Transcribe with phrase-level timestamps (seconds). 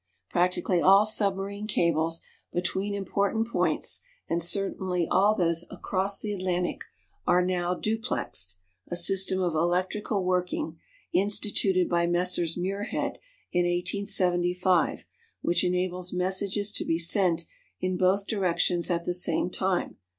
[0.31, 6.81] Practically all submarine cables between important points and certainly all those across the Atlantic
[7.27, 8.55] are now "duplexed"
[8.87, 10.79] a system of electrical working
[11.13, 12.57] (instituted by Messrs.
[12.57, 13.19] Muirhead
[13.51, 15.05] in 1875)
[15.41, 17.45] which enables messages to be sent
[17.79, 19.97] in both directions at the same time.